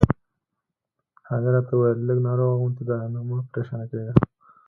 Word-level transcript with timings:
هغې 1.29 1.49
راته 1.55 1.71
وویل: 1.75 1.99
لږ 2.09 2.17
ناروغه 2.27 2.55
غوندې 2.61 2.83
ده، 2.89 2.95
نو 3.13 3.19
مه 3.27 3.37
پرېشانه 3.51 3.85
کېږه. 3.91 4.13